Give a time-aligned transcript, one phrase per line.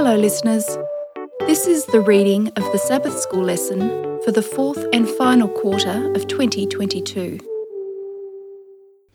[0.00, 0.64] Hello, listeners.
[1.40, 3.80] This is the reading of the Sabbath School lesson
[4.22, 7.40] for the fourth and final quarter of 2022.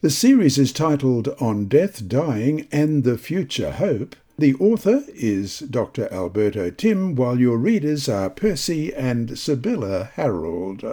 [0.02, 4.18] The series is titled On Death, Dying and the Future Hope.
[4.38, 6.12] The author is Dr.
[6.14, 10.84] Alberto Timm, while your readers are Percy and Sibylla Harold.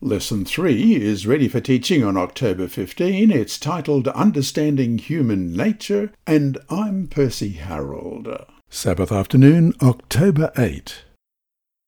[0.00, 3.32] Lesson 3 is ready for teaching on October 15.
[3.32, 8.28] It's titled Understanding Human Nature, and I'm Percy Harold.
[8.74, 11.04] Sabbath afternoon, October 8.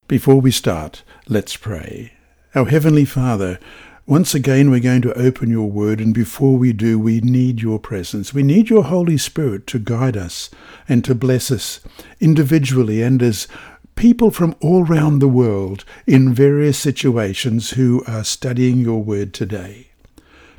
[0.06, 2.12] Before we start, let's pray.
[2.54, 3.58] Our Heavenly Father,
[4.06, 7.78] once again we're going to open your word, and before we do, we need your
[7.78, 8.34] presence.
[8.34, 10.50] We need your Holy Spirit to guide us
[10.86, 11.80] and to bless us
[12.20, 13.48] individually and as
[13.96, 19.88] people from all round the world in various situations who are studying your word today.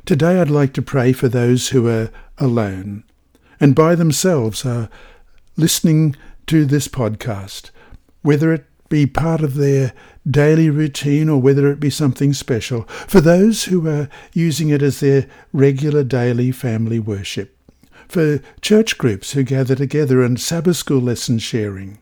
[0.04, 3.04] Today I'd like to pray for those who are alone
[3.60, 4.88] and by themselves are
[5.56, 6.14] listening
[6.46, 7.70] to this podcast,
[8.22, 9.92] whether it be part of their
[10.28, 15.00] daily routine or whether it be something special, for those who are using it as
[15.00, 17.56] their regular daily family worship,
[18.08, 21.98] for church groups who gather together and Sabbath school lesson sharing,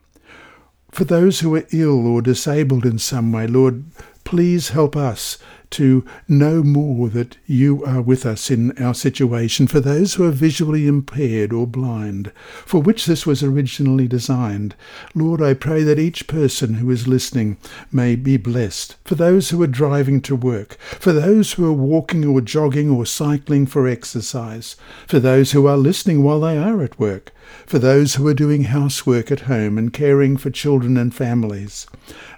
[0.90, 3.84] for those who are ill or disabled in some way, Lord,
[4.24, 5.38] please help us
[5.74, 9.66] to know more that you are with us in our situation.
[9.66, 12.30] For those who are visually impaired or blind,
[12.64, 14.76] for which this was originally designed,
[15.14, 17.56] Lord, I pray that each person who is listening
[17.90, 18.96] may be blessed.
[19.04, 23.04] For those who are driving to work, for those who are walking or jogging or
[23.04, 27.32] cycling for exercise, for those who are listening while they are at work,
[27.66, 31.86] for those who are doing housework at home and caring for children and families,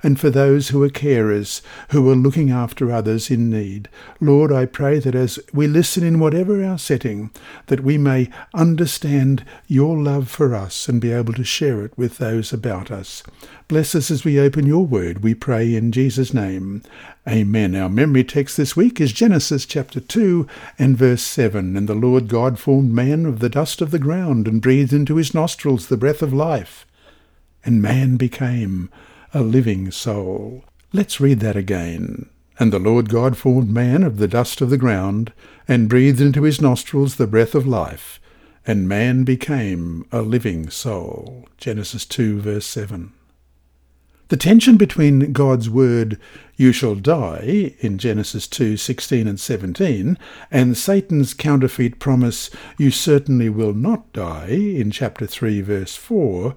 [0.03, 3.89] and for those who are carers who are looking after others in need.
[4.21, 7.31] Lord, I pray that as we listen in whatever our setting,
[7.67, 12.19] that we may understand your love for us and be able to share it with
[12.19, 13.23] those about us.
[13.69, 16.83] Bless us as we open your word, we pray in Jesus' name.
[17.29, 17.75] Amen.
[17.75, 20.47] Our memory text this week is Genesis chapter 2
[20.79, 21.77] and verse 7.
[21.77, 25.17] And the Lord God formed man of the dust of the ground and breathed into
[25.17, 26.87] his nostrils the breath of life.
[27.65, 28.89] And man became
[29.35, 30.65] a living soul.
[30.93, 32.31] Let's read that again.
[32.59, 35.33] And the Lord God formed man of the dust of the ground,
[35.69, 38.19] and breathed into his nostrils the breath of life,
[38.67, 41.49] and man became a living soul.
[41.59, 43.13] Genesis 2, verse 7.
[44.29, 46.19] The tension between God's word,
[46.57, 50.19] you shall die, in Genesis 2 16 and 17,
[50.51, 56.57] and Satan's counterfeit promise, you certainly will not die, in chapter 3 verse 4,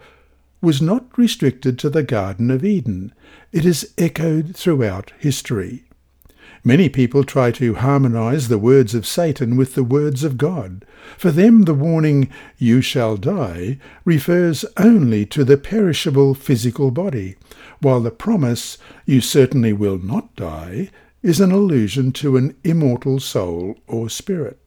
[0.61, 3.13] was not restricted to the Garden of Eden.
[3.51, 5.83] It is echoed throughout history.
[6.63, 10.85] Many people try to harmonize the words of Satan with the words of God.
[11.17, 17.35] For them, the warning, you shall die, refers only to the perishable physical body,
[17.81, 20.89] while the promise, you certainly will not die,
[21.23, 24.59] is an allusion to an immortal soul or spirit.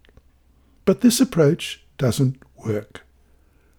[0.85, 3.07] But this approach doesn't work.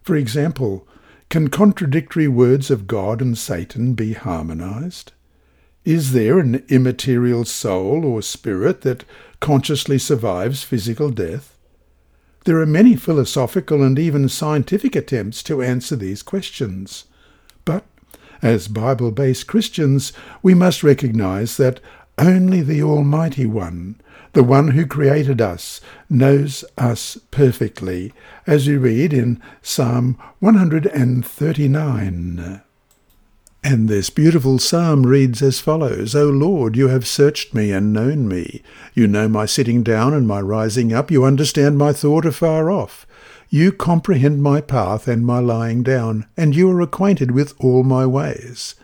[0.02, 0.86] For example,
[1.30, 5.12] can contradictory words of God and Satan be harmonized?
[5.84, 9.04] Is there an immaterial soul or spirit that
[9.40, 11.58] consciously survives physical death?
[12.46, 17.04] There are many philosophical and even scientific attempts to answer these questions.
[17.66, 17.84] But,
[18.40, 21.80] as Bible based Christians, we must recognize that
[22.16, 24.00] only the Almighty One,
[24.32, 28.14] the one who created us, knows us perfectly,
[28.46, 32.62] as we read in Psalm 139.
[33.66, 38.28] And this beautiful psalm reads as follows O Lord, you have searched me and known
[38.28, 38.60] me.
[38.92, 41.10] You know my sitting down and my rising up.
[41.10, 43.06] You understand my thought afar off.
[43.48, 48.04] You comprehend my path and my lying down, and you are acquainted with all my
[48.04, 48.74] ways.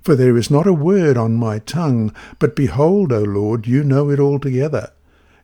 [0.00, 4.08] For there is not a word on my tongue, but behold, O Lord, you know
[4.08, 4.90] it altogether.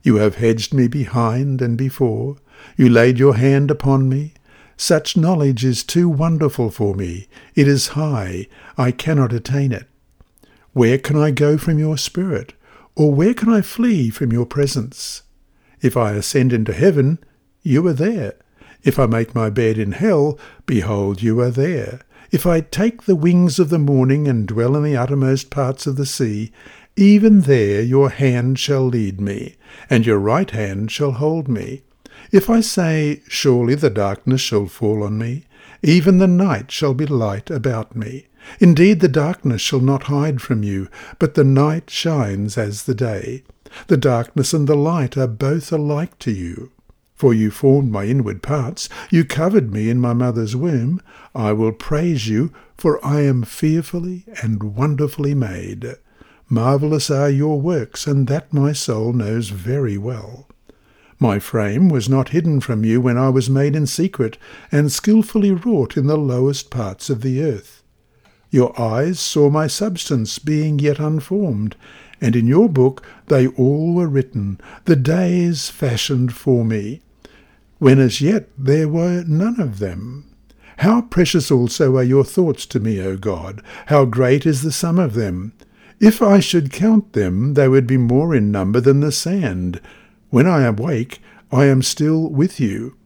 [0.04, 2.36] You have hedged me behind and before.
[2.78, 4.32] You laid your hand upon me.
[4.76, 7.28] Such knowledge is too wonderful for me.
[7.54, 8.47] It is high.
[8.77, 9.86] I cannot attain it.
[10.72, 12.53] Where can I go from your spirit?
[12.95, 15.22] Or where can I flee from your presence?
[15.80, 17.18] If I ascend into heaven,
[17.62, 18.34] you are there.
[18.83, 22.00] If I make my bed in hell, behold, you are there.
[22.30, 25.97] If I take the wings of the morning and dwell in the uttermost parts of
[25.97, 26.53] the sea,
[26.97, 29.56] even there your hand shall lead me,
[29.91, 31.83] and your right hand shall hold me.
[32.36, 35.47] If I say, Surely the darkness shall fall on me,
[35.83, 38.27] even the night shall be light about me.
[38.60, 40.88] Indeed, the darkness shall not hide from you,
[41.18, 43.42] but the night shines as the day.
[43.86, 46.72] The darkness and the light are both alike to you.
[47.15, 51.00] For you formed my inward parts, you covered me in my mother's womb.
[51.34, 55.97] I will praise you, for I am fearfully and wonderfully made.
[56.50, 60.46] Marvellous are your works, and that my soul knows very well.
[61.26, 64.38] My frame was not hidden from you when I was made in secret,
[64.70, 67.82] and skilfully wrought in the lowest parts of the earth.
[68.52, 71.74] Your eyes saw my substance being yet unformed,
[72.20, 77.00] and in your book they all were written, the days fashioned for me
[77.80, 80.26] when as yet there were none of them.
[80.76, 83.62] How precious also are your thoughts to me, O God!
[83.86, 85.54] How great is the sum of them!
[85.98, 89.80] If I should count them, they would be more in number than the sand.
[90.30, 91.20] When I awake,
[91.52, 92.96] I am still with you.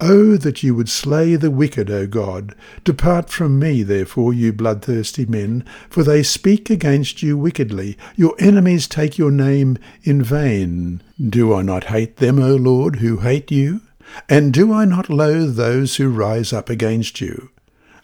[0.00, 2.54] Oh, that you would slay the wicked, O God!
[2.82, 7.96] Depart from me, therefore, you bloodthirsty men, for they speak against you wickedly.
[8.16, 11.00] Your enemies take your name in vain.
[11.20, 13.82] Do I not hate them, O Lord, who hate you?
[14.28, 17.50] And do I not loathe those who rise up against you?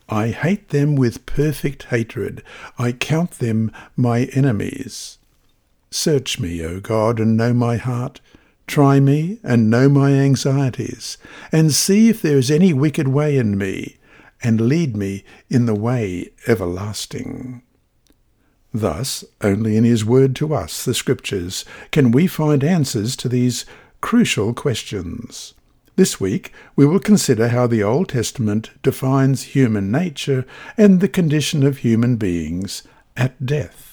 [0.09, 2.43] I hate them with perfect hatred.
[2.79, 5.19] I count them my enemies.
[5.91, 8.21] Search me, O God, and know my heart.
[8.71, 11.19] Try me, and know my anxieties,
[11.51, 13.97] and see if there is any wicked way in me,
[14.45, 17.63] and lead me in the way everlasting.
[18.73, 23.67] Thus, only in his word to us, the Scriptures, can we find answers to these
[24.01, 25.55] crucial questions.
[25.97, 30.47] This week we will consider how the Old Testament defines human nature
[30.77, 32.85] and the condition of human beings
[33.17, 33.90] at death.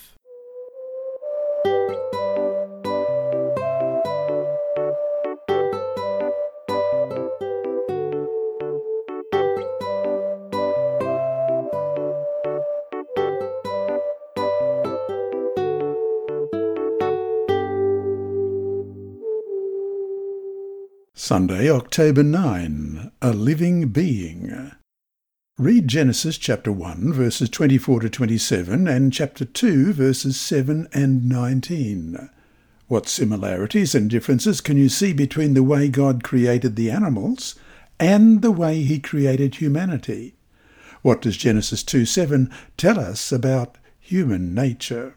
[21.19, 23.12] Sunday, October 9.
[23.24, 24.72] A Living Being.
[25.58, 32.30] Read Genesis chapter 1, verses 24 to 27, and chapter 2, verses 7 and 19.
[32.88, 37.56] What similarities and differences can you see between the way God created the animals
[38.00, 40.36] and the way he created humanity?
[41.02, 45.16] What does Genesis 2 7 tell us about human nature?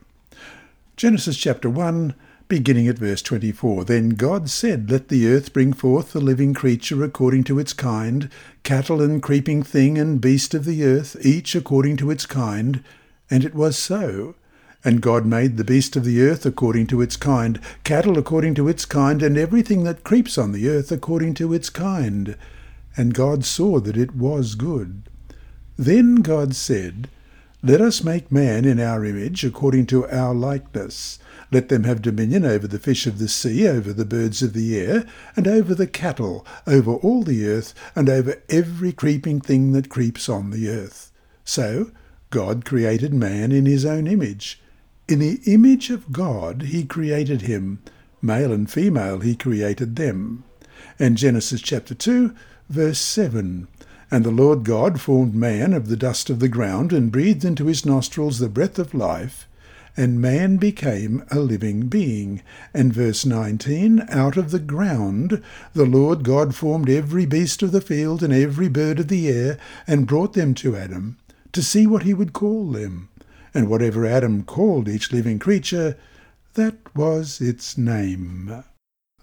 [0.97, 2.15] Genesis chapter 1
[2.51, 3.85] beginning at verse 24.
[3.85, 8.29] Then God said, Let the earth bring forth the living creature according to its kind,
[8.65, 12.85] cattle and creeping thing and beast of the earth, each according to its kind.
[13.31, 14.35] And it was so.
[14.85, 18.69] And God made the beast of the earth according to its kind, cattle according to
[18.69, 22.37] its kind, and everything that creeps on the earth according to its kind.
[22.97, 25.05] And God saw that it was good.
[25.79, 27.09] Then God said,
[27.63, 31.21] Let us make man in our image, according to our likeness
[31.51, 34.79] let them have dominion over the fish of the sea, over the birds of the
[34.79, 35.05] air,
[35.37, 40.29] and over the cattle, over all the earth, and over every creeping thing that creeps
[40.29, 41.11] on the earth.
[41.45, 41.91] So
[42.31, 44.61] God created man in his own image.
[45.09, 47.83] In the image of God he created him.
[48.23, 50.45] Male and female he created them.
[50.99, 52.35] And Genesis chapter 2,
[52.69, 53.67] verse 7.
[54.13, 57.67] And the Lord God formed man of the dust of the ground, and breathed into
[57.67, 59.49] his nostrils the breath of life,
[59.97, 62.43] and man became a living being.
[62.73, 65.43] And verse 19, out of the ground
[65.73, 69.59] the Lord God formed every beast of the field and every bird of the air,
[69.87, 71.19] and brought them to Adam,
[71.53, 73.09] to see what he would call them.
[73.53, 75.97] And whatever Adam called each living creature,
[76.55, 78.65] that was its name.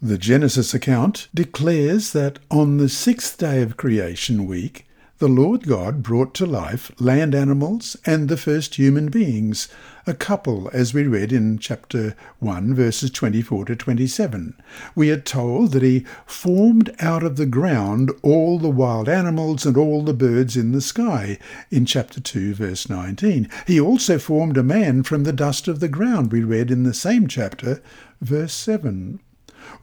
[0.01, 4.86] The Genesis account declares that on the sixth day of creation week,
[5.19, 9.67] the Lord God brought to life land animals and the first human beings,
[10.05, 14.53] a couple, as we read in chapter 1, verses 24 to 27.
[14.93, 19.75] We are told that he formed out of the ground all the wild animals and
[19.75, 21.39] all the birds in the sky,
[21.71, 23.49] in chapter 2, verse 19.
[23.65, 26.93] He also formed a man from the dust of the ground, we read in the
[26.93, 27.81] same chapter,
[28.21, 29.19] verse 7.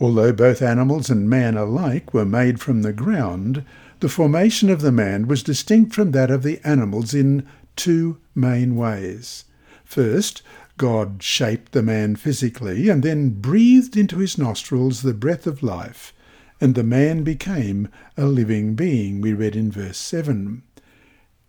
[0.01, 3.65] Although both animals and man alike were made from the ground,
[4.01, 7.47] the formation of the man was distinct from that of the animals in
[7.77, 9.45] two main ways.
[9.85, 10.43] First,
[10.77, 16.13] God shaped the man physically and then breathed into his nostrils the breath of life,
[16.61, 20.63] and the man became a living being, we read in verse 7.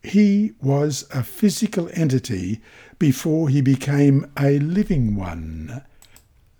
[0.03, 2.61] He was a physical entity
[2.99, 5.81] before he became a living one.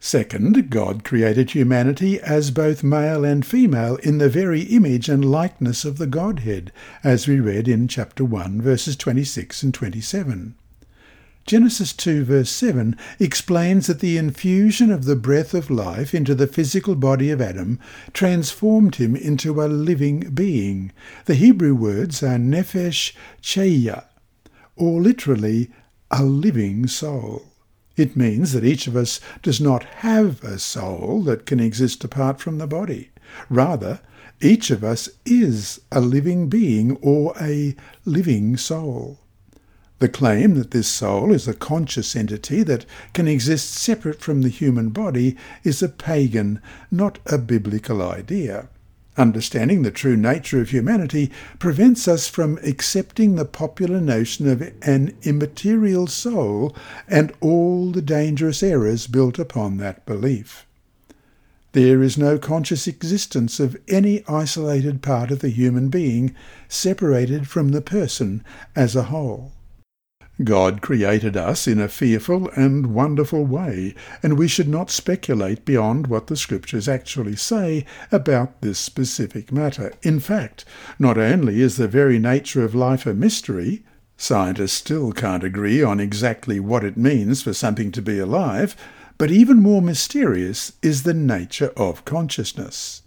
[0.05, 5.83] Second, God created humanity as both male and female in the very image and likeness
[5.83, 6.71] of the Godhead,
[7.03, 10.53] as we read in chapter 1, verses 26 and 27.
[11.47, 16.45] Genesis 2 verse 7 explains that the infusion of the breath of life into the
[16.45, 17.79] physical body of Adam
[18.13, 20.91] transformed him into a living being.
[21.25, 24.05] The Hebrew words are nephesh chaya,
[24.75, 25.71] or literally
[26.11, 27.54] a living soul.
[27.97, 32.39] It means that each of us does not have a soul that can exist apart
[32.39, 33.11] from the body.
[33.49, 34.01] Rather,
[34.41, 39.19] each of us is a living being or a living soul.
[39.99, 44.49] The claim that this soul is a conscious entity that can exist separate from the
[44.49, 46.61] human body is a pagan,
[46.91, 48.67] not a biblical idea.
[49.17, 55.15] Understanding the true nature of humanity prevents us from accepting the popular notion of an
[55.23, 56.75] immaterial soul
[57.07, 60.65] and all the dangerous errors built upon that belief.
[61.71, 66.33] There is no conscious existence of any isolated part of the human being
[66.69, 68.43] separated from the person
[68.75, 69.51] as a whole.
[70.43, 76.07] God created us in a fearful and wonderful way, and we should not speculate beyond
[76.07, 79.93] what the Scriptures actually say about this specific matter.
[80.01, 80.65] In fact,
[80.99, 83.85] not only is the very nature of life a mystery,
[84.17, 88.75] scientists still can't agree on exactly what it means for something to be alive,
[89.17, 93.03] but even more mysterious is the nature of consciousness.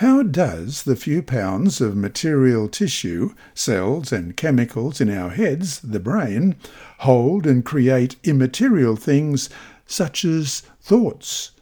[0.00, 5.98] How does the few pounds of material tissue, cells and chemicals in our heads, the
[5.98, 6.56] brain,
[6.98, 9.48] hold and create immaterial things
[9.86, 11.52] such as thoughts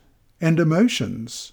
[0.40, 1.52] and emotions?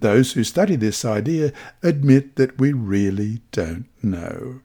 [0.00, 4.62] Those who study this idea admit that we really don't know.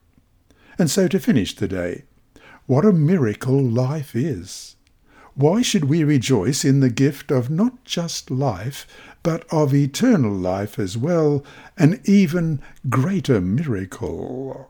[0.80, 2.04] And so to finish today,
[2.66, 4.78] what a miracle life is!
[5.34, 8.86] Why should we rejoice in the gift of not just life,
[9.24, 11.44] but of eternal life as well,
[11.78, 14.70] an even greater miracle?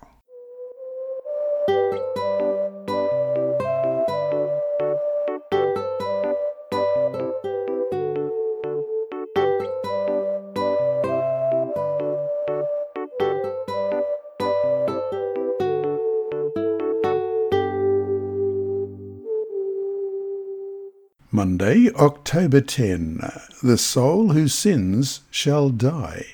[21.62, 23.20] Monday, October 10.
[23.62, 26.26] The soul who sins shall die.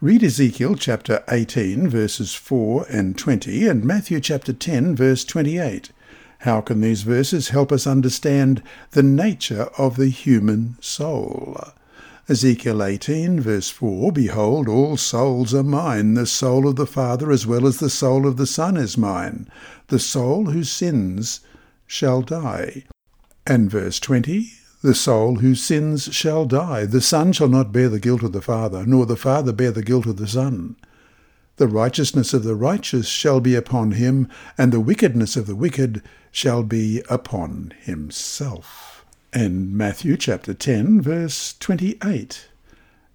[0.00, 5.92] Read Ezekiel chapter 18, verses 4 and 20, and Matthew chapter 10, verse 28.
[6.40, 11.56] How can these verses help us understand the nature of the human soul?
[12.28, 16.14] Ezekiel 18, verse 4 Behold, all souls are mine.
[16.14, 19.48] The soul of the Father as well as the soul of the Son is mine.
[19.86, 21.42] The soul who sins
[21.86, 22.86] shall die.
[23.46, 26.86] And verse 20 The soul whose sins shall die.
[26.86, 29.82] The Son shall not bear the guilt of the Father, nor the Father bear the
[29.82, 30.76] guilt of the Son.
[31.56, 36.02] The righteousness of the righteous shall be upon him, and the wickedness of the wicked
[36.30, 39.04] shall be upon himself.
[39.32, 42.48] And Matthew chapter 10, verse 28.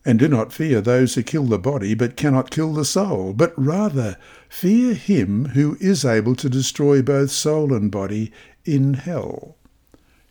[0.06, 3.54] And do not fear those who kill the body, but cannot kill the soul, but
[3.58, 4.18] rather
[4.50, 8.32] fear him who is able to destroy both soul and body
[8.66, 9.56] in hell.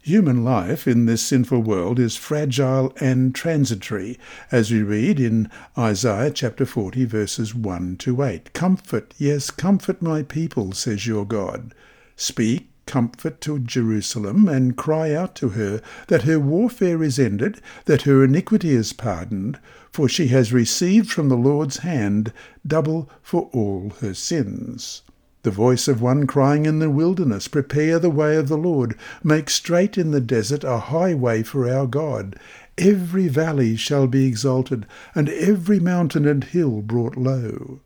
[0.07, 4.21] Human life in this sinful world is fragile and transitory,
[4.53, 8.53] as we read in Isaiah chapter 40, verses 1 to 8.
[8.53, 11.75] Comfort, yes, comfort my people, says your God.
[12.15, 18.03] Speak comfort to Jerusalem, and cry out to her that her warfare is ended, that
[18.03, 19.59] her iniquity is pardoned,
[19.91, 22.33] for she has received from the Lord's hand
[22.65, 25.03] double for all her sins.
[25.47, 29.49] The voice of one crying in the wilderness, Prepare the way of the Lord, make
[29.49, 32.35] straight in the desert a highway for our God.
[32.77, 37.79] Every valley shall be exalted, and every mountain and hill brought low.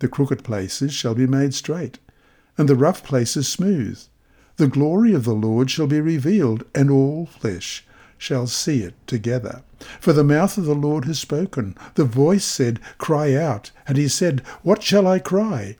[0.00, 2.00] The crooked places shall be made straight,
[2.56, 4.02] and the rough places smooth.
[4.56, 7.86] The glory of the Lord shall be revealed, and all flesh
[8.16, 9.62] shall see it together.
[10.00, 11.76] For the mouth of the Lord has spoken.
[11.94, 13.70] The voice said, Cry out.
[13.86, 15.76] And he said, What shall I cry?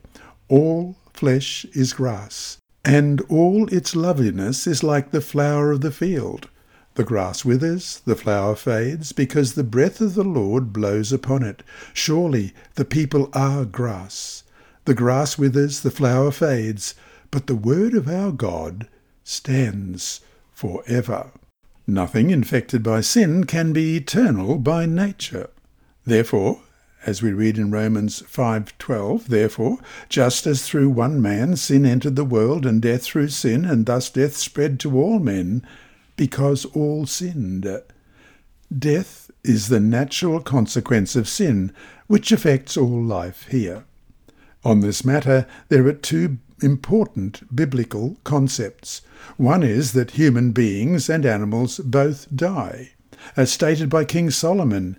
[0.47, 6.47] All flesh is grass, and all its loveliness is like the flower of the field.
[6.95, 11.61] The grass withers, the flower fades, because the breath of the Lord blows upon it.
[11.93, 14.43] Surely the people are grass.
[14.85, 16.95] The grass withers, the flower fades,
[17.31, 18.87] but the word of our God
[19.25, 20.21] stands
[20.53, 21.31] for ever.
[21.85, 25.49] Nothing infected by sin can be eternal by nature.
[26.05, 26.61] Therefore,
[27.05, 29.79] as we read in Romans 5:12 therefore
[30.09, 34.09] just as through one man sin entered the world and death through sin and thus
[34.09, 35.63] death spread to all men
[36.15, 37.67] because all sinned
[38.77, 41.71] death is the natural consequence of sin
[42.07, 43.83] which affects all life here
[44.63, 49.01] on this matter there are two important biblical concepts.
[49.37, 52.91] One is that human beings and animals both die.
[53.35, 54.97] As stated by King Solomon,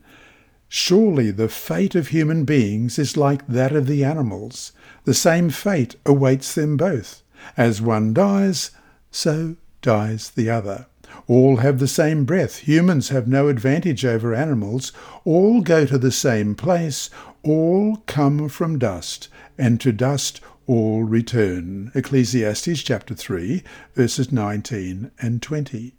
[0.73, 4.71] Surely the fate of human beings is like that of the animals.
[5.03, 7.23] The same fate awaits them both.
[7.57, 8.71] As one dies,
[9.11, 10.87] so dies the other.
[11.27, 12.59] All have the same breath.
[12.69, 14.93] Humans have no advantage over animals.
[15.25, 17.11] All go to the same place.
[17.43, 21.91] All come from dust, and to dust all return.
[21.97, 23.65] Ecclesiastes chapter 3,
[23.97, 25.95] verses 19 and 20.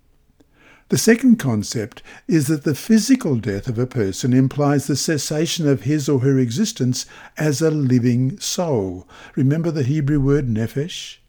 [0.91, 5.83] The second concept is that the physical death of a person implies the cessation of
[5.83, 7.05] his or her existence
[7.37, 9.07] as a living soul.
[9.37, 11.19] Remember the Hebrew word nephesh?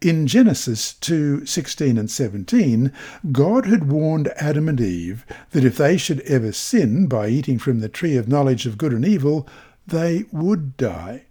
[0.00, 2.92] In Genesis 2 16 and 17,
[3.32, 7.80] God had warned Adam and Eve that if they should ever sin by eating from
[7.80, 9.48] the tree of knowledge of good and evil,
[9.84, 11.24] they would die.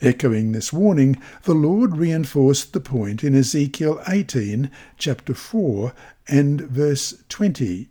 [0.00, 5.92] Echoing this warning, the Lord reinforced the point in Ezekiel 18, chapter 4,
[6.28, 7.88] and verse 20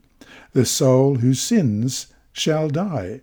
[0.54, 3.22] The soul who sins shall die.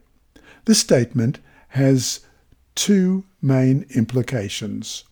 [0.66, 1.38] This statement
[1.68, 2.20] has
[2.74, 5.04] two main implications.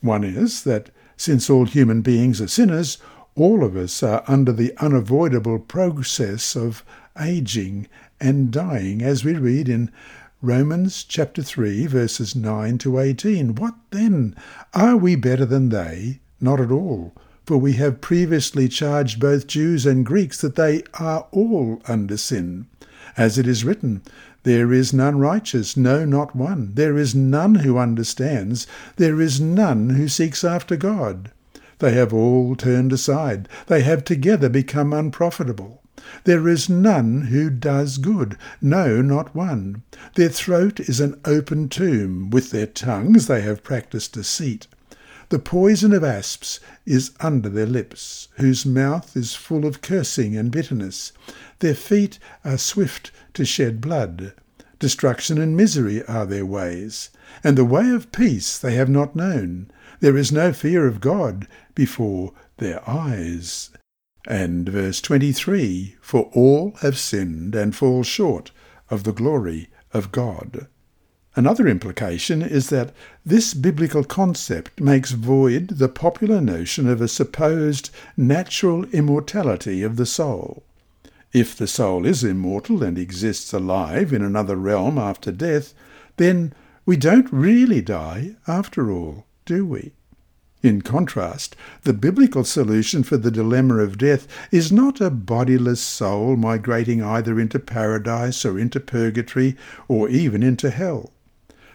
[0.00, 2.98] One is that since all human beings are sinners,
[3.36, 6.84] all of us are under the unavoidable process of
[7.20, 7.86] aging
[8.20, 9.90] and dying, as we read in
[10.42, 13.56] Romans chapter 3 verses 9 to 18.
[13.56, 14.34] What then?
[14.72, 16.20] Are we better than they?
[16.40, 17.12] Not at all.
[17.44, 22.68] For we have previously charged both Jews and Greeks that they are all under sin.
[23.18, 24.00] As it is written,
[24.44, 26.72] There is none righteous, no, not one.
[26.72, 28.66] There is none who understands.
[28.96, 31.32] There is none who seeks after God.
[31.80, 33.46] They have all turned aside.
[33.66, 35.79] They have together become unprofitable.
[36.24, 39.82] There is none who does good, no, not one.
[40.14, 42.30] Their throat is an open tomb.
[42.30, 44.66] With their tongues they have practised deceit.
[45.30, 50.50] The poison of asps is under their lips, whose mouth is full of cursing and
[50.50, 51.12] bitterness.
[51.60, 54.32] Their feet are swift to shed blood.
[54.80, 57.10] Destruction and misery are their ways,
[57.44, 59.70] and the way of peace they have not known.
[60.00, 63.70] There is no fear of God before their eyes.
[64.26, 68.50] And verse 23 For all have sinned and fall short
[68.90, 70.66] of the glory of God.
[71.36, 72.92] Another implication is that
[73.24, 80.06] this biblical concept makes void the popular notion of a supposed natural immortality of the
[80.06, 80.64] soul.
[81.32, 85.72] If the soul is immortal and exists alive in another realm after death,
[86.16, 86.52] then
[86.84, 89.92] we don't really die after all, do we?
[90.62, 96.36] In contrast, the biblical solution for the dilemma of death is not a bodiless soul
[96.36, 99.56] migrating either into paradise or into purgatory
[99.88, 101.12] or even into hell.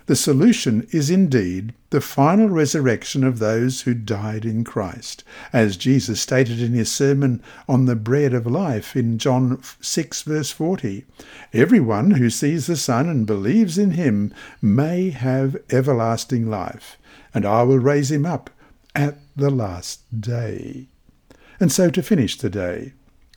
[0.06, 6.22] The solution is indeed the final resurrection of those who died in Christ, as Jesus
[6.22, 11.06] stated in his sermon on the bread of life in John 6 verse 40.
[11.54, 17.00] Everyone who sees the Son and believes in him may have everlasting life,
[17.34, 18.52] and I will raise him up
[18.96, 20.88] at the last day.
[21.60, 22.94] And so to finish the day,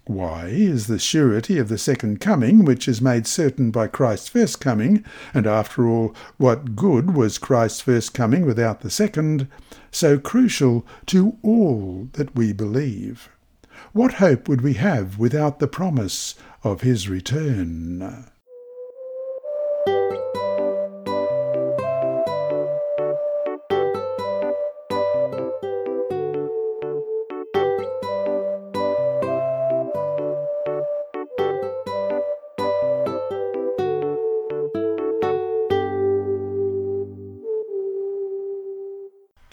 [0.06, 4.58] why is the surety of the second coming, which is made certain by Christ's first
[4.58, 9.48] coming, and after all, what good was Christ's first coming without the second,
[9.90, 13.28] so crucial to all that we believe?
[13.92, 18.30] What hope would we have without the promise of his return?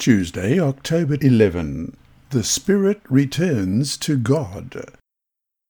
[0.06, 1.98] Tuesday, October 11.
[2.30, 4.92] The Spirit returns to God.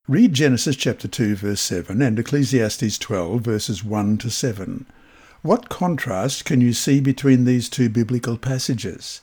[0.10, 4.88] Read Genesis chapter 2 verse 7 and Ecclesiastes 12 verses 1 to 7.
[5.42, 9.22] What contrast can you see between these two biblical passages?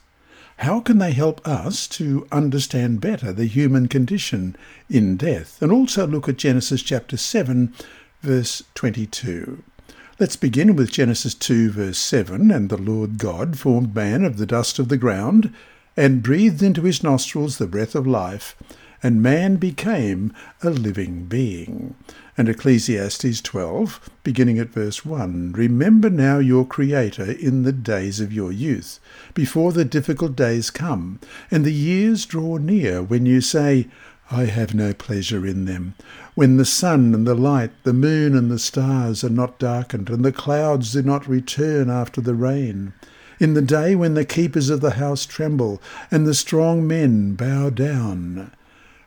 [0.61, 4.57] How can they help us to understand better the human condition
[4.89, 7.75] in death and also look at Genesis chapter 7
[8.23, 9.63] verse 22?
[10.23, 14.47] Let's begin with Genesis 2, verse 7 And the Lord God formed man of the
[14.47, 15.53] dust of the ground,
[15.97, 18.55] and breathed into his nostrils the breath of life,
[19.03, 20.33] and man became
[20.63, 21.97] a living being.
[22.39, 28.33] And Ecclesiastes 12, beginning at verse 1 Remember now your Creator in the days of
[28.33, 29.01] your youth,
[29.35, 31.19] before the difficult days come,
[31.51, 33.89] and the years draw near, when you say,
[34.35, 35.95] I have no pleasure in them.
[36.35, 40.25] When the sun and the light, the moon and the stars are not darkened, and
[40.25, 42.95] the clouds do not return after the rain.
[43.39, 47.69] in the day when the keepers of the house tremble, and the strong men bow
[47.69, 48.51] down,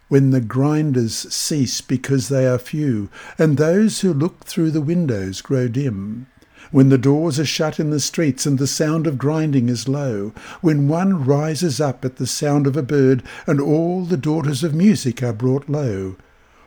[0.09, 3.09] when the grinders cease because they are few,
[3.39, 6.27] and those who look through the windows grow dim,
[6.75, 10.33] when the doors are shut in the streets and the sound of grinding is low,
[10.59, 14.75] when one rises up at the sound of a bird, and all the daughters of
[14.75, 16.17] music are brought low,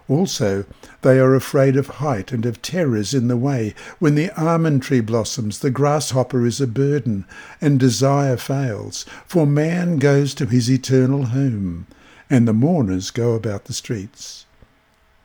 [0.08, 0.64] also,
[1.02, 3.74] they are afraid of height and of terrors in the way.
[3.98, 7.26] When the almond tree blossoms, the grasshopper is a burden,
[7.60, 9.04] and desire fails.
[9.26, 11.86] For man goes to his eternal home,
[12.30, 14.46] and the mourners go about the streets.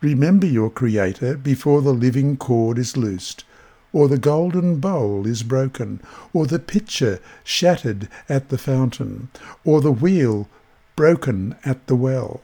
[0.02, 3.46] Remember your Creator before the living cord is loosed,
[3.94, 6.02] or the golden bowl is broken,
[6.34, 9.30] or the pitcher shattered at the fountain,
[9.64, 10.50] or the wheel
[10.96, 12.42] broken at the well.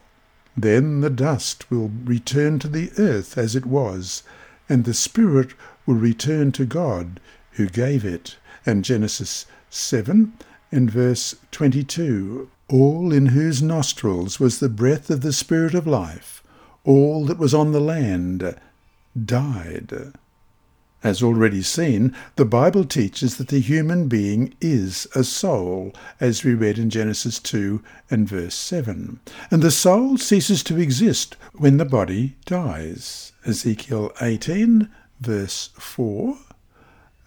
[0.56, 4.24] Then the dust will return to the earth as it was,
[4.70, 5.54] and the spirit
[5.86, 7.20] will return to God
[7.54, 8.38] who gave it.
[8.66, 10.34] And Genesis 7
[10.72, 16.44] and verse 22 All in whose nostrils was the breath of the Spirit of life,
[16.84, 18.56] all that was on the land
[19.26, 20.14] died.
[21.02, 26.54] As already seen, the Bible teaches that the human being is a soul, as we
[26.54, 27.82] read in Genesis 2
[28.12, 29.22] and verse 7.
[29.50, 33.32] And the soul ceases to exist when the body dies.
[33.46, 34.90] Ezekiel 18,
[35.22, 36.38] verse 4.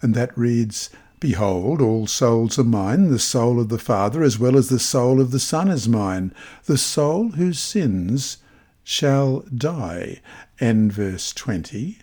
[0.01, 4.55] And that reads, Behold, all souls are mine, the soul of the Father as well
[4.55, 6.31] as the soul of the Son is mine.
[6.65, 8.37] The soul who sins
[8.83, 10.21] shall die.
[10.59, 12.02] And verse 20.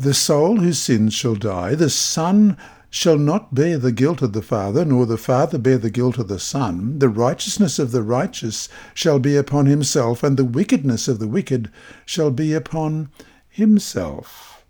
[0.00, 2.56] The soul whose sins shall die, the Son
[2.88, 6.26] shall not bear the guilt of the Father, nor the Father bear the guilt of
[6.26, 7.00] the Son.
[7.00, 11.70] The righteousness of the righteous shall be upon himself, and the wickedness of the wicked
[12.06, 13.10] shall be upon
[13.50, 14.64] himself.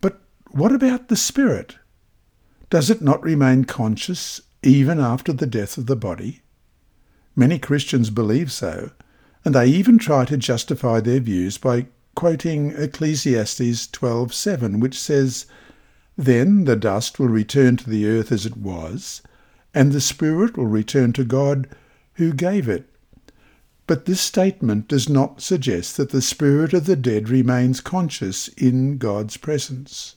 [0.00, 0.18] But
[0.50, 1.76] what about the Spirit?
[2.70, 6.42] Does it not remain conscious even after the death of the body?
[7.36, 8.90] Many Christians believe so,
[9.44, 15.46] and they even try to justify their views by quoting Ecclesiastes 12:7, which says,
[16.16, 19.22] Then the dust will return to the earth as it was,
[19.72, 21.68] and the spirit will return to God
[22.14, 22.88] who gave it.
[23.86, 28.98] But this statement does not suggest that the spirit of the dead remains conscious in
[28.98, 30.16] God's presence.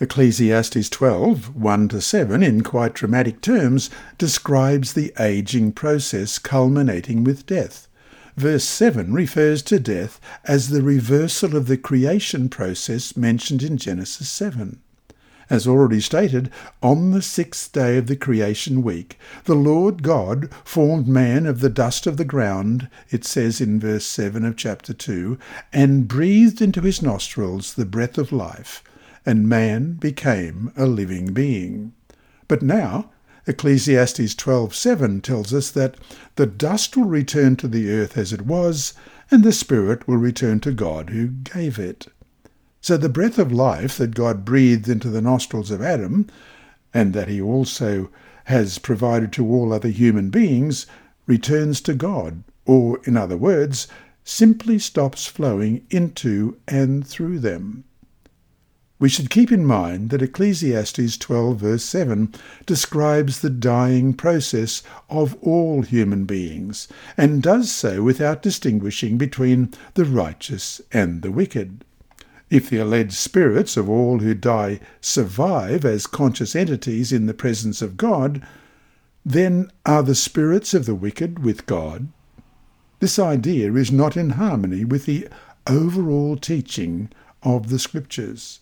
[0.00, 7.46] Ecclesiastes 12, 1 to 7, in quite dramatic terms, describes the aging process culminating with
[7.46, 7.88] death.
[8.36, 14.28] Verse 7 refers to death as the reversal of the creation process mentioned in Genesis
[14.28, 14.80] 7.
[15.50, 16.50] As already stated,
[16.82, 21.68] on the sixth day of the creation week, the Lord God formed man of the
[21.68, 25.38] dust of the ground, it says in verse 7 of chapter 2,
[25.72, 28.82] and breathed into his nostrils the breath of life,
[29.26, 31.92] and man became a living being.
[32.48, 33.10] But now
[33.46, 35.96] Ecclesiastes 12:7 tells us that
[36.36, 38.94] the dust will return to the earth as it was,
[39.30, 42.06] and the spirit will return to God who gave it.
[42.80, 46.26] So the breath of life that God breathed into the nostrils of Adam,
[46.92, 48.10] and that he also
[48.44, 50.86] has provided to all other human beings,
[51.26, 53.88] returns to God, or, in other words,
[54.22, 57.84] simply stops flowing into and through them.
[59.04, 62.32] We should keep in mind that Ecclesiastes 12 verse 7
[62.64, 70.06] describes the dying process of all human beings, and does so without distinguishing between the
[70.06, 71.84] righteous and the wicked.
[72.48, 77.82] If the alleged spirits of all who die survive as conscious entities in the presence
[77.82, 78.40] of God,
[79.22, 82.08] then are the spirits of the wicked with God?
[83.00, 85.28] This idea is not in harmony with the
[85.66, 87.10] overall teaching
[87.42, 88.60] of the Scriptures.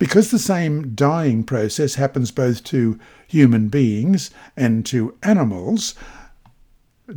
[0.00, 5.94] Because the same dying process happens both to human beings and to animals,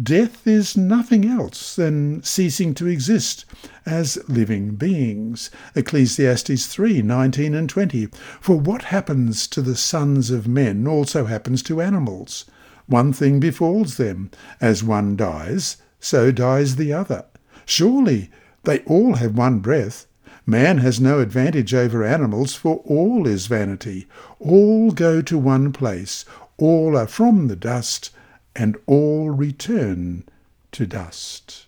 [0.03, 3.45] death is nothing else than ceasing to exist
[3.85, 5.49] as living beings.
[5.75, 8.07] Ecclesiastes 3 19 and 20.
[8.41, 12.43] For what happens to the sons of men also happens to animals.
[12.87, 14.29] One thing befalls them.
[14.59, 17.23] As one dies, so dies the other.
[17.65, 18.29] Surely
[18.63, 20.05] they all have one breath.
[20.45, 24.07] Man has no advantage over animals, for all is vanity.
[24.39, 26.25] All go to one place,
[26.57, 28.09] all are from the dust,
[28.55, 30.25] and all return
[30.73, 31.65] to dust.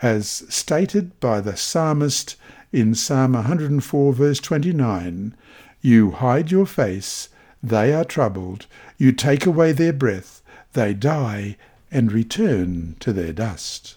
[0.00, 2.36] As stated by the psalmist
[2.72, 5.34] in Psalm 104, verse 29,
[5.82, 7.28] You hide your face,
[7.62, 10.40] they are troubled, you take away their breath,
[10.72, 11.56] they die
[11.90, 13.96] and return to their dust.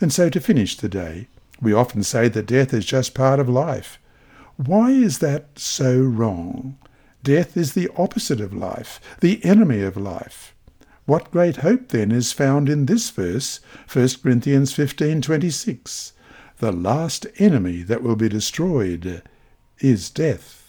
[0.00, 1.28] And so to finish the day,
[1.62, 3.98] we often say that death is just part of life.
[4.56, 6.76] Why is that so wrong?
[7.22, 10.54] Death is the opposite of life, the enemy of life.
[11.06, 16.12] What great hope then is found in this verse, 1 Corinthians 15:26.
[16.58, 19.22] The last enemy that will be destroyed
[19.78, 20.61] is death.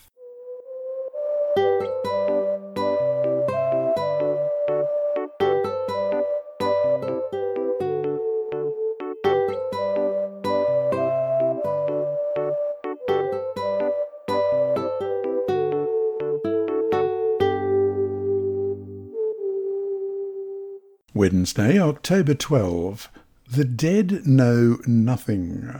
[21.43, 23.09] Wednesday, October 12.
[23.51, 25.77] The dead know nothing.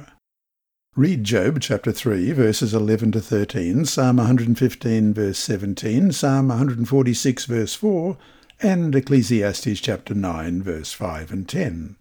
[0.94, 7.76] Read Job chapter 3, verses 11 to 13, Psalm 115, verse 17, Psalm 146, verse
[7.76, 8.18] 4,
[8.60, 11.96] and Ecclesiastes chapter 9, verse 5 and 10.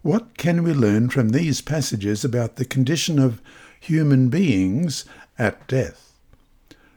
[0.00, 3.42] What can we learn from these passages about the condition of
[3.78, 5.04] human beings
[5.38, 6.14] at death?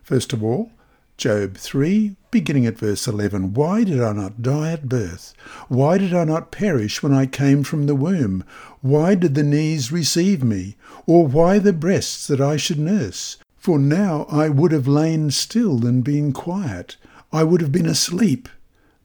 [0.03, 0.71] First of all,
[1.17, 5.33] Job 3, beginning at verse 11 Why did I not die at birth?
[5.67, 8.43] Why did I not perish when I came from the womb?
[8.81, 10.75] Why did the knees receive me?
[11.07, 13.37] Or why the breasts that I should nurse?
[13.57, 16.97] For now I would have lain still and been quiet.
[17.33, 18.47] I would have been asleep.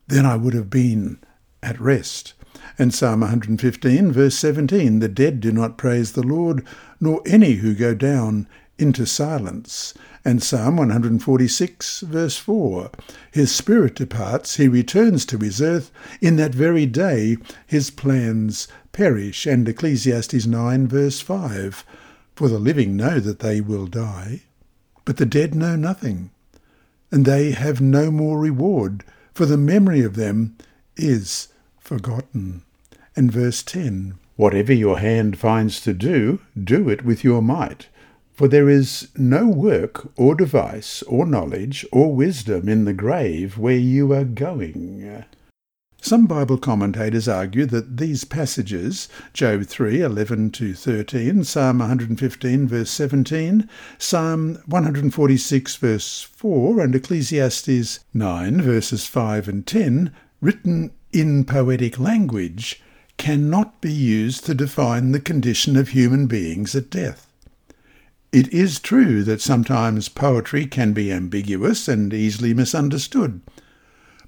[0.08, 1.18] Then I would have been
[1.62, 2.34] at rest.
[2.78, 6.62] And Psalm 115, verse 17 The dead do not praise the Lord,
[7.00, 8.46] nor any who go down
[8.82, 9.94] into silence.
[10.24, 12.90] And Psalm 146, verse 4
[13.30, 15.90] His spirit departs, he returns to his earth.
[16.20, 19.46] In that very day his plans perish.
[19.46, 21.84] And Ecclesiastes 9, verse 5
[22.34, 24.42] For the living know that they will die,
[25.04, 26.30] but the dead know nothing,
[27.10, 30.56] and they have no more reward, for the memory of them
[30.96, 32.62] is forgotten.
[33.16, 37.88] And verse 10 Whatever your hand finds to do, do it with your might
[38.32, 43.76] for there is no work or device or knowledge or wisdom in the grave where
[43.76, 45.24] you are going.
[46.04, 52.90] Some Bible commentators argue that these passages, Job 3, 11 to 13, Psalm 115, verse
[52.90, 53.68] 17,
[53.98, 62.82] Psalm 146, verse 4, and Ecclesiastes 9, verses 5 and 10, written in poetic language,
[63.16, 67.31] cannot be used to define the condition of human beings at death.
[68.32, 73.42] It is true that sometimes poetry can be ambiguous and easily misunderstood.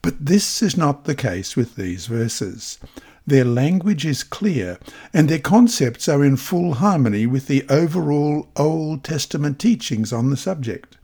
[0.03, 2.79] But this is not the case with these verses.
[3.27, 4.79] Their language is clear,
[5.15, 10.37] and their concepts are in full harmony with the overall Old Testament teachings on the
[10.37, 10.99] subject.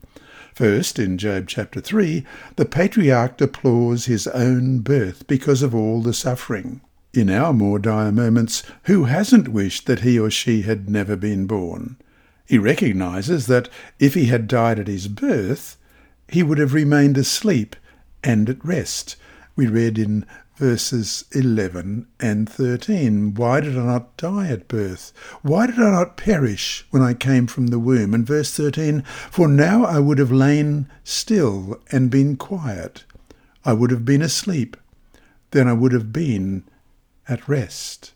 [0.53, 2.23] First, in Job chapter 3,
[2.55, 6.81] the patriarch deplores his own birth because of all the suffering.
[7.15, 11.47] In our more dire moments, who hasn't wished that he or she had never been
[11.47, 11.97] born?
[12.51, 15.77] He recognizes that if he had died at his birth,
[16.27, 17.77] he would have remained asleep
[18.25, 19.15] and at rest.
[19.55, 20.25] We read in
[20.57, 25.13] verses 11 and 13, Why did I not die at birth?
[25.43, 28.13] Why did I not perish when I came from the womb?
[28.13, 33.05] And verse 13, For now I would have lain still and been quiet.
[33.63, 34.75] I would have been asleep.
[35.51, 36.65] Then I would have been
[37.29, 38.11] at rest.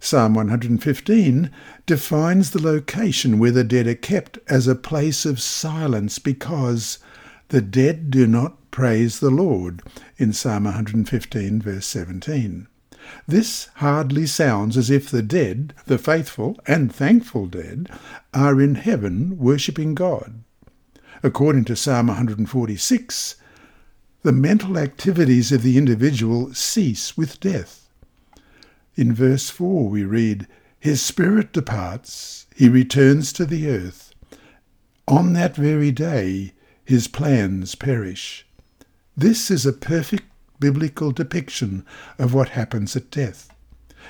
[0.00, 1.50] Psalm 115
[1.86, 6.98] defines the location where the dead are kept as a place of silence because
[7.48, 9.82] the dead do not praise the Lord
[10.16, 12.68] in Psalm 115 verse 17.
[13.26, 17.88] This hardly sounds as if the dead, the faithful and thankful dead,
[18.34, 20.42] are in heaven worshipping God.
[21.22, 23.36] According to Psalm 146,
[24.22, 27.77] the mental activities of the individual cease with death.
[28.98, 30.48] In verse 4 we read,
[30.80, 34.12] His spirit departs, he returns to the earth.
[35.06, 36.52] On that very day
[36.84, 38.44] his plans perish.
[39.16, 40.24] This is a perfect
[40.58, 41.86] biblical depiction
[42.18, 43.54] of what happens at death.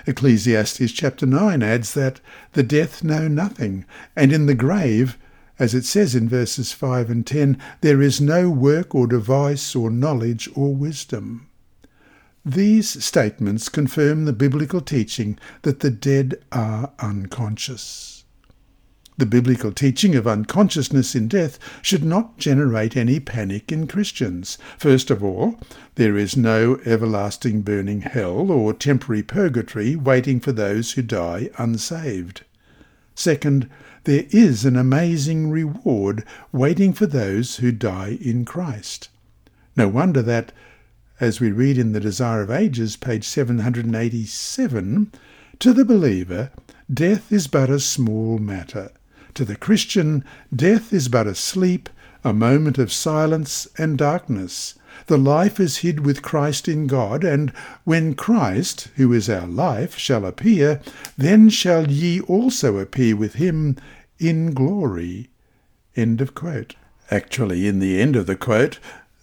[0.07, 2.21] Ecclesiastes chapter 9 adds that
[2.55, 3.85] the death know nothing,
[4.17, 5.19] and in the grave,
[5.59, 9.91] as it says in verses 5 and 10, there is no work or device or
[9.91, 11.48] knowledge or wisdom.
[12.45, 18.25] These statements confirm the biblical teaching that the dead are unconscious.
[19.19, 24.59] The biblical teaching of unconsciousness in death should not generate any panic in Christians.
[24.79, 25.59] First of all,
[25.97, 32.45] there is no everlasting burning hell or temporary purgatory waiting for those who die unsaved.
[33.17, 33.69] Second,
[34.05, 39.09] there is an amazing reward waiting for those who die in Christ.
[39.75, 40.53] No wonder that
[41.21, 45.13] as we read in The Desire of Ages, page 787,
[45.59, 46.51] to the believer,
[46.93, 48.93] death is but a small matter.
[49.35, 51.89] To the Christian, death is but a sleep,
[52.23, 54.75] a moment of silence and darkness.
[55.07, 57.51] The life is hid with Christ in God, and
[57.85, 60.81] when Christ, who is our life, shall appear,
[61.17, 63.77] then shall ye also appear with him
[64.19, 65.31] in glory.
[65.97, 66.77] End of quote.
[67.11, 68.79] Actually, in the end of the quote,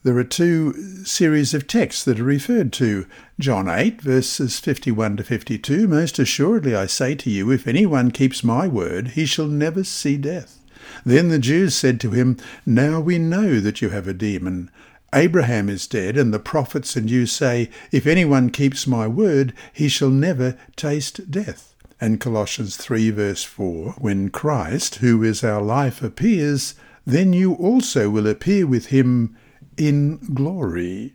[0.05, 3.07] there are two series of texts that are referred to.
[3.39, 8.43] John 8, verses 51 to 52 Most assuredly I say to you, if anyone keeps
[8.43, 10.59] my word, he shall never see death.
[11.03, 12.37] Then the Jews said to him,
[12.67, 14.69] Now we know that you have a demon.
[15.11, 19.87] Abraham is dead, and the prophets and you say, If anyone keeps my word, he
[19.89, 21.73] shall never taste death.
[21.99, 26.75] And Colossians 3 verse 4, When Christ, who is our life, appears,
[27.07, 29.35] then you also will appear with him
[29.77, 31.13] in glory.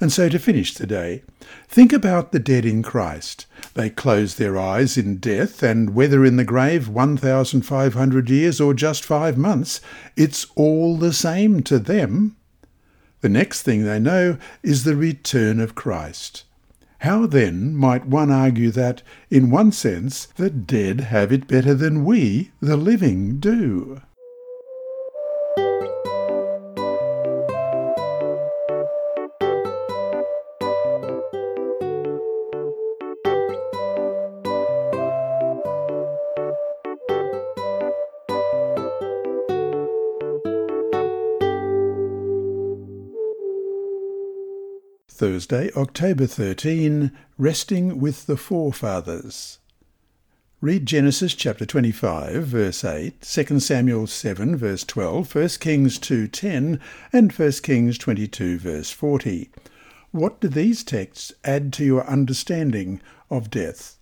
[0.00, 1.22] And so to finish today,
[1.68, 3.46] think about the dead in Christ.
[3.74, 9.04] They close their eyes in death, and whether in the grave 1,500 years or just
[9.04, 9.80] five months,
[10.16, 12.36] it's all the same to them.
[13.20, 16.44] The next thing they know is the return of Christ.
[16.98, 22.04] How then might one argue that, in one sense, the dead have it better than
[22.04, 24.02] we, the living, do?
[45.22, 49.60] Thursday, October 13, Resting with the Forefathers.
[50.60, 56.80] Read Genesis chapter 25, verse 8, 2 Samuel 7, verse 12, 1 Kings 2.10,
[57.12, 59.50] and 1 Kings 22, verse 40.
[60.10, 63.98] What do these texts add to your understanding of death?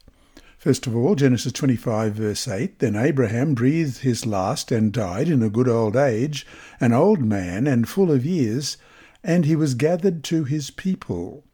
[0.56, 5.42] First of all, Genesis 25, verse 8 Then Abraham breathed his last and died in
[5.42, 6.46] a good old age,
[6.80, 8.78] an old man and full of years,
[9.22, 11.44] and he was gathered to his people.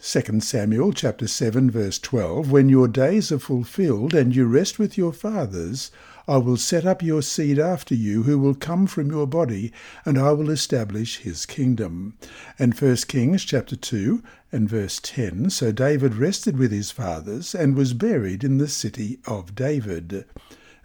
[0.00, 4.98] 2 Samuel chapter 7 verse 12 When your days are fulfilled and you rest with
[4.98, 5.90] your fathers
[6.26, 9.72] I will set up your seed after you who will come from your body
[10.04, 12.16] and I will establish his kingdom.
[12.58, 17.76] And 1 Kings chapter 2 and verse 10 So David rested with his fathers and
[17.76, 20.24] was buried in the city of David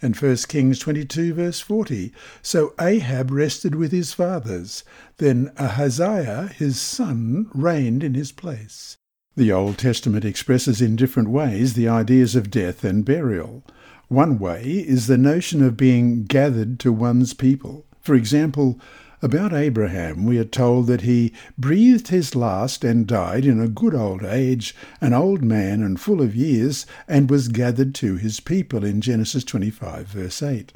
[0.01, 2.12] and 1 Kings 22 verse 40.
[2.41, 4.83] So Ahab rested with his fathers.
[5.17, 8.97] Then Ahaziah his son reigned in his place.
[9.35, 13.63] The Old Testament expresses in different ways the ideas of death and burial.
[14.09, 17.85] One way is the notion of being gathered to one's people.
[18.01, 18.79] For example,
[19.21, 23.93] about Abraham, we are told that he breathed his last and died in a good
[23.93, 28.86] old age, an old man and full of years, and was gathered to his people
[28.86, 30.73] in Genesis 25, verse 8.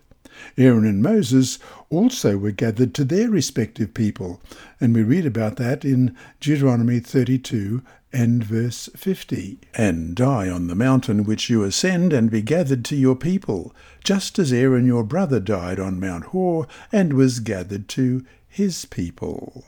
[0.58, 4.42] Aaron and Moses also were gathered to their respective people,
[4.82, 7.82] and we read about that in Deuteronomy 32
[8.14, 9.58] and verse 50.
[9.74, 14.38] And die on the mountain which you ascend, and be gathered to your people, just
[14.38, 19.66] as Aaron your brother died on Mount Hor, and was gathered to his people.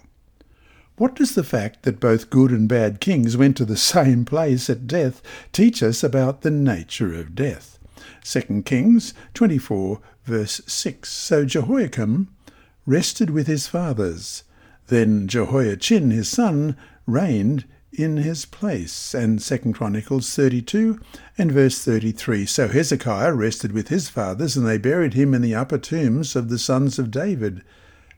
[0.98, 4.70] What does the fact that both good and bad kings went to the same place
[4.70, 7.80] at death teach us about the nature of death?
[8.24, 11.12] 2 Kings 24, verse 6.
[11.12, 12.30] So Jehoiakim
[12.86, 14.44] rested with his fathers.
[14.88, 16.78] Then Jehoiachin his son
[17.08, 17.66] reigned
[18.00, 19.14] in his place.
[19.14, 21.00] And 2 Chronicles 32
[21.38, 22.46] and verse 33.
[22.46, 26.50] So Hezekiah rested with his fathers, and they buried him in the upper tombs of
[26.50, 27.64] the sons of David.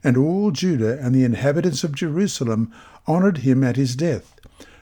[0.04, 2.72] And all Judah and the inhabitants of Jerusalem
[3.06, 4.38] honoured him at his death.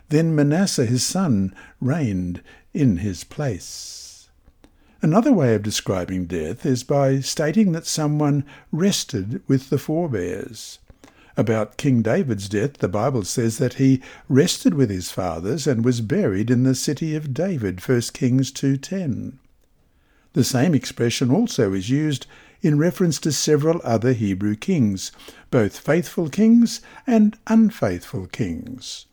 [0.08, 4.28] Then Manasseh his son reigned in his place.
[5.02, 10.78] Another way of describing death is by stating that someone rested with the forebears.
[11.38, 16.00] About King David's death, the Bible says that he rested with his fathers and was
[16.00, 19.34] buried in the city of David, 1 Kings 2.10.
[20.32, 22.26] The same expression also is used
[22.62, 25.12] in reference to several other Hebrew kings,
[25.50, 29.06] both faithful kings and unfaithful kings.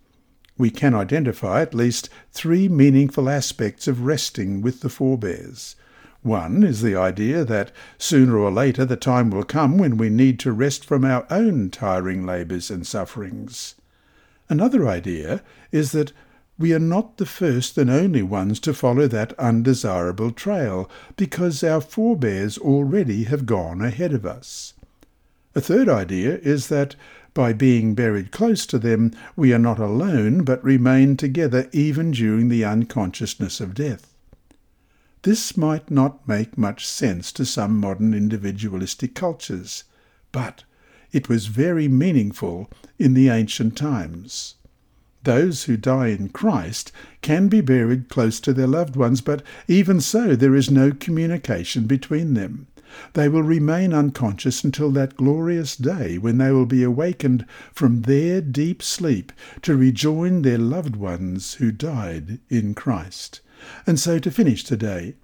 [0.58, 5.76] We can identify at least three meaningful aspects of resting with the forebears.
[6.24, 10.40] One is the idea that sooner or later the time will come when we need
[10.40, 13.76] to rest from our own tiring labours and sufferings.
[14.48, 16.14] Another idea is that
[16.58, 21.82] we are not the first and only ones to follow that undesirable trail, because our
[21.82, 24.74] forebears already have gone ahead of us.
[25.56, 26.96] A third idea is that
[27.34, 32.48] by being buried close to them, we are not alone, but remain together even during
[32.48, 34.13] the unconsciousness of death.
[35.24, 39.86] This might not make much sense to some modern individualistic cultures,
[40.34, 40.66] but
[41.14, 42.70] It was very meaningful
[43.00, 44.56] in the ancient times.
[45.24, 50.02] Those who die in Christ can be buried close to their loved ones, but even
[50.02, 52.68] so, there is no communication between them.
[53.14, 58.42] They will remain unconscious until that glorious day when they will be awakened from their
[58.42, 63.40] deep sleep to rejoin their loved ones who died in Christ.
[63.86, 65.16] And so to finish today,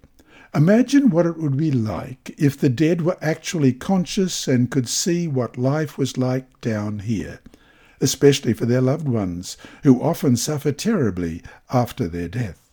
[0.54, 5.28] imagine what it would be like if the dead were actually conscious and could see
[5.28, 7.40] what life was like down here
[8.00, 12.70] especially for their loved ones, who often suffer terribly after their death.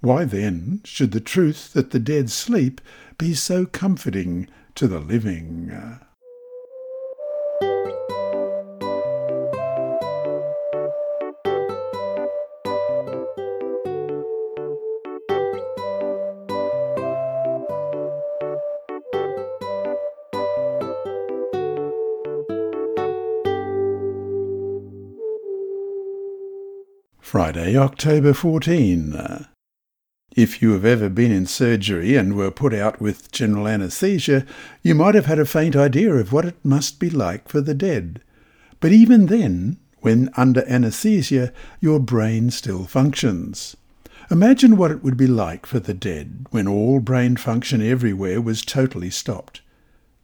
[0.00, 2.80] Why then should the truth that the dead sleep
[3.18, 6.00] be so comforting to the living?
[27.32, 29.46] Friday, October 14.
[30.36, 34.44] If you have ever been in surgery and were put out with general anaesthesia,
[34.82, 37.72] you might have had a faint idea of what it must be like for the
[37.72, 38.20] dead.
[38.80, 43.78] But even then, when under anaesthesia, your brain still functions.
[44.30, 48.60] Imagine what it would be like for the dead when all brain function everywhere was
[48.60, 49.62] totally stopped.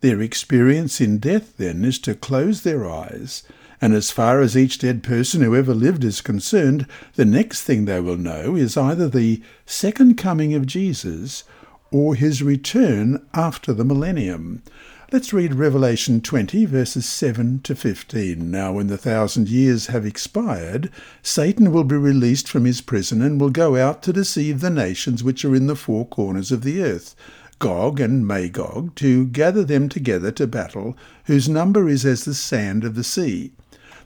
[0.02, 3.44] Their experience in death, then, is to close their eyes
[3.80, 7.84] and as far as each dead person who ever lived is concerned, the next thing
[7.84, 11.44] they will know is either the second coming of Jesus
[11.90, 14.62] or his return after the millennium.
[15.10, 18.50] Let's read Revelation 20, verses 7 to 15.
[18.50, 20.90] Now, when the thousand years have expired,
[21.22, 25.24] Satan will be released from his prison and will go out to deceive the nations
[25.24, 27.16] which are in the four corners of the earth,
[27.58, 32.84] Gog and Magog, to gather them together to battle, whose number is as the sand
[32.84, 33.52] of the sea.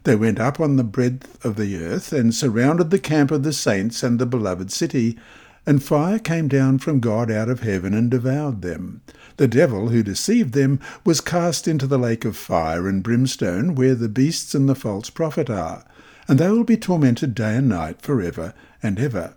[0.04, 3.52] They went up on the breadth of the earth and surrounded the camp of the
[3.52, 5.16] saints and the beloved city,
[5.64, 9.02] and fire came down from God out of heaven and devoured them.
[9.36, 13.94] The devil who deceived them was cast into the lake of fire and brimstone, where
[13.94, 15.84] the beasts and the false prophet are,
[16.26, 19.34] and they will be tormented day and night for ever and ever.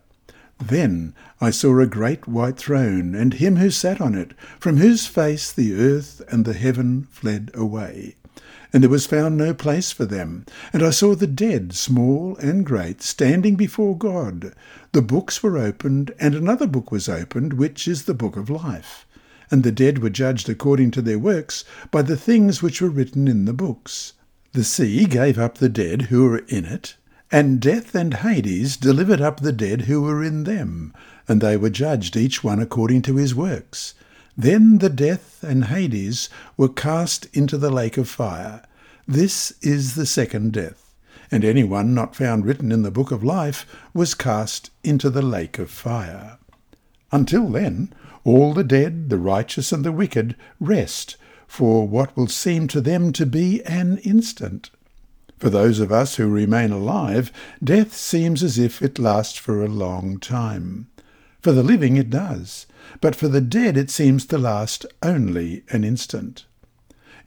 [0.59, 5.05] Then I saw a great white throne, and him who sat on it, from whose
[5.05, 8.15] face the earth and the heaven fled away
[8.75, 10.45] and there was found no place for them.
[10.73, 14.53] And I saw the dead, small and great, standing before God.
[14.91, 19.07] The books were opened, and another book was opened, which is the book of life.
[19.49, 23.29] And the dead were judged according to their works by the things which were written
[23.29, 24.11] in the books.
[24.51, 26.97] The sea gave up the dead who were in it,
[27.31, 30.93] and death and Hades delivered up the dead who were in them,
[31.29, 33.93] and they were judged each one according to his works.
[34.37, 38.63] Then the death and Hades were cast into the lake of fire.
[39.07, 40.93] This is the second death,
[41.31, 45.21] and any one not found written in the book of life was cast into the
[45.21, 46.37] lake of fire.
[47.11, 47.93] Until then,
[48.25, 51.15] all the dead, the righteous, and the wicked rest
[51.47, 54.69] for what will seem to them to be an instant.
[55.37, 57.31] For those of us who remain alive,
[57.63, 60.87] death seems as if it lasts for a long time.
[61.41, 62.65] For the living it does,
[63.01, 66.45] but for the dead it seems to last only an instant.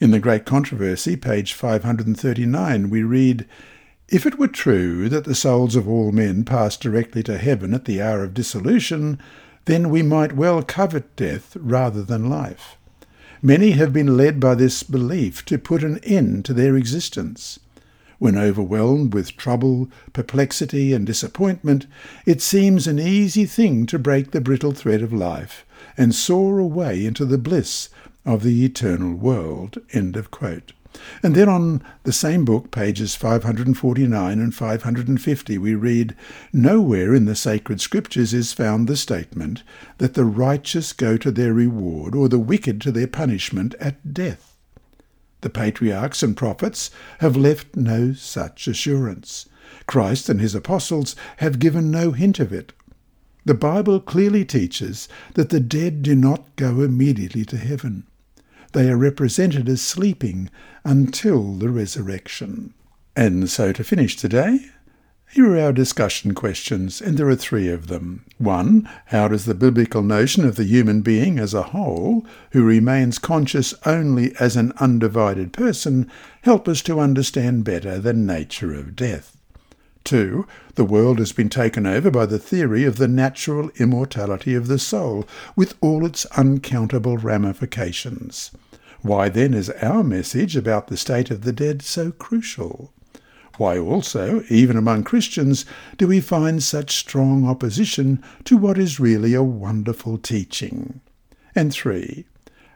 [0.00, 3.46] In The Great Controversy, page 539, we read,
[4.08, 7.84] If it were true that the souls of all men pass directly to heaven at
[7.84, 9.18] the hour of dissolution,
[9.64, 12.76] then we might well covet death rather than life.
[13.42, 17.60] Many have been led by this belief to put an end to their existence.
[18.18, 21.86] When overwhelmed with trouble, perplexity, and disappointment,
[22.26, 25.64] it seems an easy thing to break the brittle thread of life
[25.96, 27.90] and soar away into the bliss
[28.24, 29.78] of the eternal world.
[29.92, 30.72] End of quote.
[31.22, 36.16] And then on the same book, pages 549 and 550, we read,
[36.52, 39.62] Nowhere in the sacred scriptures is found the statement
[39.98, 44.47] that the righteous go to their reward or the wicked to their punishment at death.
[45.40, 49.48] The patriarchs and prophets have left no such assurance.
[49.86, 52.72] Christ and his apostles have given no hint of it.
[53.44, 58.06] The Bible clearly teaches that the dead do not go immediately to heaven.
[58.72, 60.50] They are represented as sleeping
[60.84, 62.74] until the resurrection.
[63.16, 64.66] And so to finish today,
[65.30, 68.24] here are our discussion questions, and there are three of them.
[68.38, 73.18] One, how does the biblical notion of the human being as a whole, who remains
[73.18, 76.10] conscious only as an undivided person,
[76.42, 79.36] help us to understand better the nature of death?
[80.02, 84.66] Two, the world has been taken over by the theory of the natural immortality of
[84.66, 88.50] the soul, with all its uncountable ramifications.
[89.02, 92.92] Why then is our message about the state of the dead so crucial?
[93.58, 99.34] Why also, even among Christians, do we find such strong opposition to what is really
[99.34, 101.00] a wonderful teaching?
[101.56, 102.26] And three,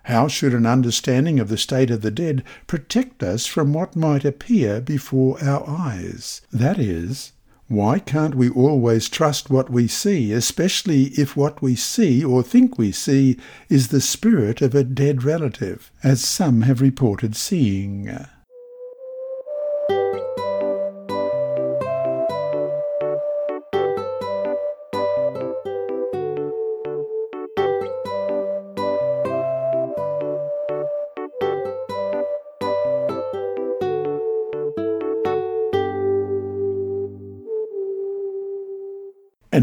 [0.07, 4.25] how should an understanding of the state of the dead protect us from what might
[4.25, 6.41] appear before our eyes?
[6.53, 7.31] That is,
[7.69, 12.77] why can't we always trust what we see, especially if what we see or think
[12.77, 18.27] we see is the spirit of a dead relative, as some have reported seeing?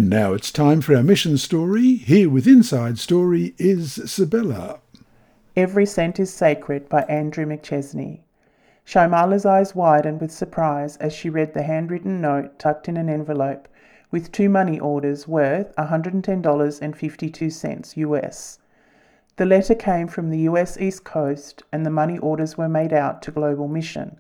[0.10, 1.98] Now it's time for our mission story.
[1.98, 4.80] Here with Inside Story is Sibella.
[5.56, 8.22] Every Cent is Sacred by Andrew McChesney.
[8.84, 13.68] Shamala's eyes widened with surprise as she read the handwritten note tucked in an envelope
[14.10, 18.58] with two money orders worth $110.52 US.
[19.36, 23.22] The letter came from the US East Coast and the money orders were made out
[23.22, 24.20] to Global Mission,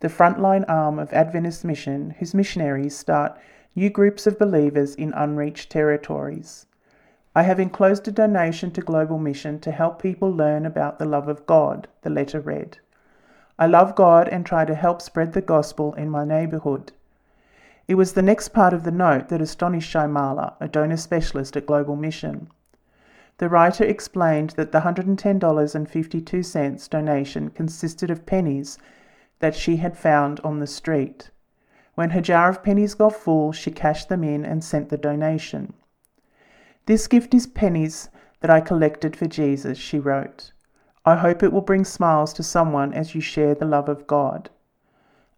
[0.00, 3.38] the frontline arm of Adventist Mission whose missionaries start
[3.78, 6.66] new groups of believers in unreached territories.
[7.36, 11.28] I have enclosed a donation to Global Mission to help people learn about the love
[11.28, 12.78] of God, the letter read.
[13.56, 16.90] I love God and try to help spread the gospel in my neighbourhood.
[17.86, 21.66] It was the next part of the note that astonished Shaimala, a donor specialist at
[21.66, 22.48] Global Mission.
[23.36, 28.76] The writer explained that the $110.52 donation consisted of pennies
[29.38, 31.30] that she had found on the street.
[31.98, 35.72] When her jar of pennies got full, she cashed them in and sent the donation.
[36.86, 40.52] This gift is pennies that I collected for Jesus, she wrote.
[41.04, 44.48] I hope it will bring smiles to someone as you share the love of God.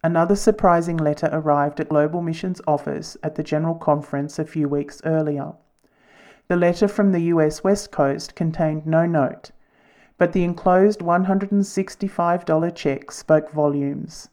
[0.03, 5.01] Another surprising letter arrived at Global Mission's office at the General Conference a few weeks
[5.03, 5.53] earlier.
[6.47, 9.49] The letter from the US West Coast contained no note,
[10.19, 14.29] but the enclosed $165 check spoke volumes.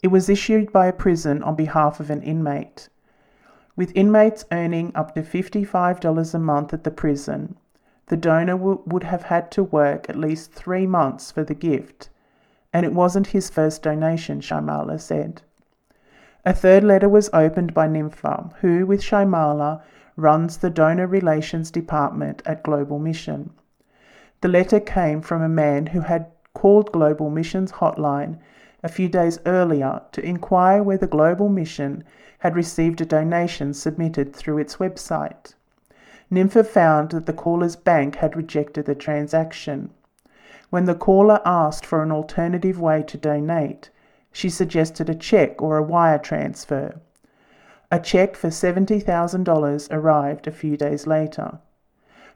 [0.00, 2.88] It was issued by a prison on behalf of an inmate.
[3.74, 7.56] With inmates earning up to $55 a month at the prison,
[8.06, 12.10] the donor w- would have had to work at least three months for the gift,
[12.72, 15.42] and it wasn't his first donation, Shaimala said.
[16.44, 19.82] A third letter was opened by Nympha, who, with Shaimala,
[20.16, 23.50] runs the Donor Relations Department at Global Mission.
[24.42, 28.38] The letter came from a man who had called Global Mission's hotline
[28.82, 32.04] a few days earlier to inquire whether Global Mission
[32.38, 35.54] had received a donation submitted through its website.
[36.30, 39.90] Nympha found that the caller's bank had rejected the transaction.
[40.70, 43.90] When the caller asked for an alternative way to donate,
[44.30, 47.00] she suggested a check or a wire transfer.
[47.90, 51.58] A check for $70,000 arrived a few days later.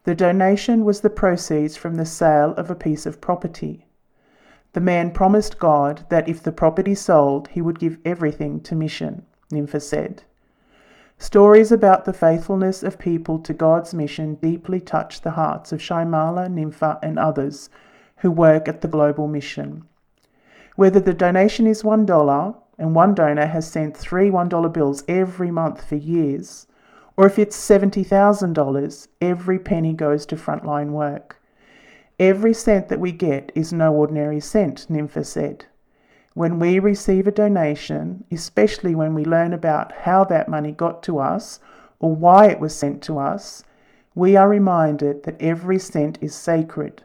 [0.05, 3.87] The donation was the proceeds from the sale of a piece of property.
[4.73, 9.27] The man promised God that if the property sold, he would give everything to mission,
[9.51, 10.23] Nympha said.
[11.19, 16.51] Stories about the faithfulness of people to God's mission deeply touch the hearts of Shaimala,
[16.51, 17.69] Nympha, and others
[18.19, 19.85] who work at the global mission.
[20.77, 25.85] Whether the donation is $1 and one donor has sent three $1 bills every month
[25.85, 26.67] for years,
[27.17, 31.42] or if it's $70,000, every penny goes to frontline work.
[32.23, 35.65] Every cent that we get is no ordinary cent, Nympha said.
[36.35, 41.19] When we receive a donation, especially when we learn about how that money got to
[41.19, 41.59] us
[41.99, 43.65] or why it was sent to us,
[44.15, 47.03] we are reminded that every cent is sacred.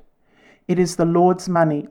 [0.67, 1.87] It is the Lord's money.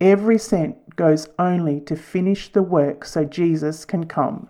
[0.00, 4.48] Every cent goes only to finish the work so Jesus can come.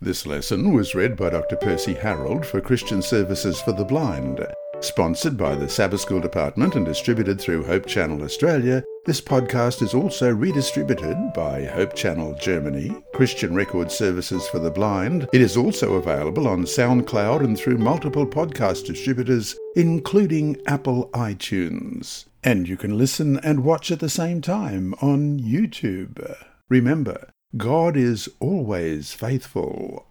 [0.00, 1.56] This lesson was read by Dr.
[1.56, 4.40] Percy Harold for Christian Services for the Blind.
[4.86, 9.94] Sponsored by the Sabbath School Department and distributed through Hope Channel Australia, this podcast is
[9.94, 15.28] also redistributed by Hope Channel Germany, Christian Record Services for the Blind.
[15.32, 22.26] It is also available on SoundCloud and through multiple podcast distributors, including Apple iTunes.
[22.44, 26.36] And you can listen and watch at the same time on YouTube.
[26.68, 30.04] Remember, God is always faithful.